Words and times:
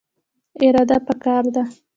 اراده 0.65 0.97
پکار 1.07 1.41
ده 1.53 1.63